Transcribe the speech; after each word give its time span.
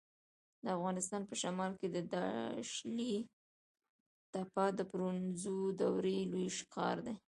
د 0.63 0.65
افغانستان 0.77 1.21
په 1.29 1.35
شمال 1.41 1.71
کې 1.79 1.87
د 1.91 1.97
داشلي 2.15 3.15
تپه 4.33 4.65
د 4.77 4.79
برونزو 4.91 5.57
دورې 5.79 6.17
لوی 6.31 6.47
ښار 6.71 6.97
و 7.05 7.07